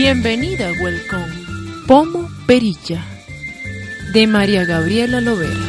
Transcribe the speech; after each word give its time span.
Bienvenida, 0.00 0.70
welcome. 0.80 1.26
Pomo 1.88 2.30
Perilla, 2.46 3.04
de 4.12 4.28
María 4.28 4.64
Gabriela 4.64 5.20
Lovera. 5.20 5.68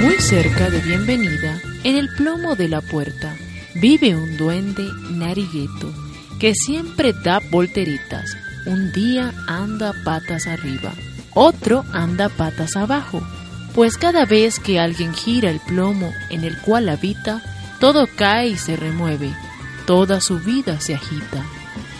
Muy 0.00 0.14
cerca 0.20 0.70
de 0.70 0.78
Bienvenida, 0.82 1.60
en 1.82 1.96
el 1.96 2.08
plomo 2.14 2.54
de 2.54 2.68
la 2.68 2.80
puerta, 2.80 3.34
vive 3.74 4.14
un 4.14 4.36
duende 4.36 4.84
narigueto 5.10 5.92
que 6.38 6.54
siempre 6.54 7.12
da 7.12 7.40
volteritas. 7.50 8.36
Un 8.66 8.92
día 8.92 9.34
anda 9.48 9.92
patas 10.04 10.46
arriba, 10.46 10.92
otro 11.34 11.84
anda 11.92 12.28
patas 12.28 12.76
abajo, 12.76 13.20
pues 13.74 13.96
cada 13.96 14.26
vez 14.26 14.60
que 14.60 14.78
alguien 14.78 15.12
gira 15.12 15.50
el 15.50 15.58
plomo 15.58 16.12
en 16.28 16.44
el 16.44 16.56
cual 16.58 16.88
habita, 16.88 17.42
todo 17.80 18.06
cae 18.14 18.50
y 18.50 18.56
se 18.56 18.76
remueve, 18.76 19.34
toda 19.86 20.20
su 20.20 20.38
vida 20.38 20.80
se 20.80 20.94
agita. 20.94 21.44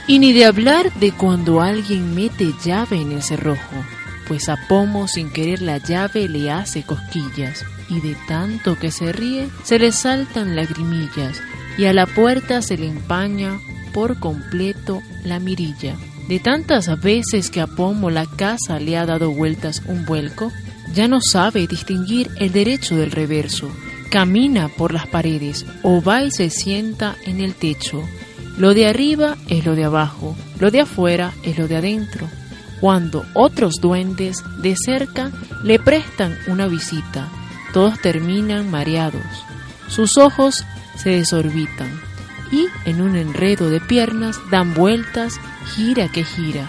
Y 0.07 0.19
ni 0.19 0.33
de 0.33 0.45
hablar 0.45 0.93
de 0.95 1.13
cuando 1.13 1.61
alguien 1.61 2.15
mete 2.15 2.53
llave 2.65 3.01
en 3.01 3.13
el 3.13 3.23
cerrojo, 3.23 3.85
pues 4.27 4.49
a 4.49 4.57
Pomo 4.69 5.09
sin 5.09 5.31
querer 5.31 5.63
la 5.63 5.79
llave 5.79 6.29
le 6.29 6.51
hace 6.51 6.83
cosquillas, 6.83 7.65
y 7.89 8.01
de 8.01 8.17
tanto 8.29 8.79
que 8.79 8.91
se 8.91 9.13
ríe 9.13 9.49
se 9.65 9.79
le 9.79 9.93
saltan 9.93 10.57
lagrimillas, 10.57 11.41
y 11.77 11.87
a 11.87 11.93
la 11.93 12.07
puerta 12.07 12.63
se 12.63 12.77
le 12.77 12.87
empaña 12.87 13.59
por 13.93 14.19
completo 14.19 15.03
la 15.25 15.39
mirilla. 15.39 15.97
De 16.29 16.39
tantas 16.39 17.01
veces 17.01 17.51
que 17.51 17.61
a 17.61 17.67
Pomo 17.67 18.11
la 18.11 18.25
casa 18.25 18.79
le 18.79 18.97
ha 18.97 19.05
dado 19.05 19.33
vueltas 19.33 19.83
un 19.87 20.05
vuelco, 20.05 20.53
ya 20.95 21.09
no 21.09 21.21
sabe 21.21 21.67
distinguir 21.67 22.31
el 22.37 22.53
derecho 22.53 22.97
del 22.97 23.11
reverso, 23.11 23.69
camina 24.11 24.69
por 24.69 24.93
las 24.93 25.07
paredes 25.07 25.67
o 25.83 26.03
va 26.03 26.23
y 26.23 26.31
se 26.31 26.51
sienta 26.51 27.17
en 27.25 27.41
el 27.41 27.55
techo 27.55 28.03
lo 28.61 28.75
de 28.75 28.87
arriba 28.87 29.39
es 29.49 29.65
lo 29.65 29.75
de 29.75 29.85
abajo, 29.85 30.37
lo 30.59 30.71
de 30.71 30.83
afuera 30.83 31.33
es 31.43 31.57
lo 31.57 31.67
de 31.67 31.79
adentro. 31.79 32.29
Cuando 32.79 33.25
otros 33.33 33.77
duendes 33.81 34.45
de 34.61 34.77
cerca 34.77 35.31
le 35.65 35.79
prestan 35.79 36.37
una 36.47 36.67
visita, 36.67 37.31
todos 37.73 37.99
terminan 38.01 38.71
mareados. 38.71 39.25
Sus 39.89 40.19
ojos 40.19 40.67
se 40.95 41.09
desorbitan 41.09 41.89
y 42.53 42.67
en 42.85 43.01
un 43.01 43.17
enredo 43.17 43.71
de 43.71 43.81
piernas 43.81 44.39
dan 44.51 44.75
vueltas, 44.75 45.41
gira 45.75 46.09
que 46.09 46.23
gira, 46.23 46.69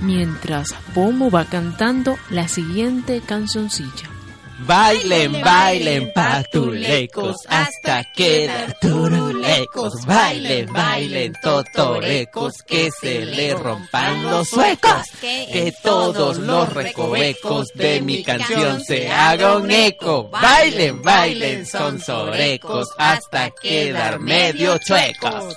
mientras 0.00 0.74
Pomo 0.94 1.30
va 1.30 1.44
cantando 1.44 2.16
la 2.30 2.48
siguiente 2.48 3.20
cancioncilla. 3.20 4.15
Bailen, 4.58 5.42
bailen, 5.42 6.12
patulecos, 6.14 7.36
hasta 7.48 8.04
quedar 8.14 8.78
turulecos. 8.80 9.92
Bailen, 10.06 10.72
bailen, 10.72 11.34
totorecos, 11.42 12.62
que 12.66 12.90
se 12.90 13.26
le 13.26 13.54
rompan 13.54 14.24
los 14.24 14.48
suecos. 14.48 15.02
Que 15.20 15.74
todos 15.82 16.38
los 16.38 16.72
recovecos 16.72 17.68
de 17.74 18.00
mi 18.00 18.22
canción 18.22 18.80
se 18.82 19.10
hagan 19.10 19.70
eco. 19.70 20.30
Bailen, 20.30 21.02
bailen, 21.02 21.66
son 21.66 22.00
sorecos, 22.00 22.88
hasta 22.96 23.50
quedar 23.50 24.18
medio 24.20 24.78
chuecos. 24.78 25.54